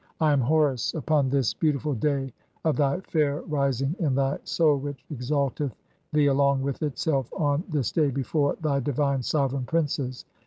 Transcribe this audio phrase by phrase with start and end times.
[0.19, 2.33] I "am Horus upon this beautiful day
[2.65, 5.75] of thy fair rising in thy "Soul which exalteth
[6.11, 10.25] thee along with itself on this day before "thy divine sovereign princes.